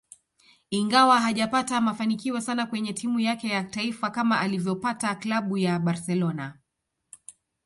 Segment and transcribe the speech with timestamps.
[0.69, 6.57] Ingawa hajapata mafanikio sana kwenye timu yake ya taifa kama alivyopata Klabu ya Barcelona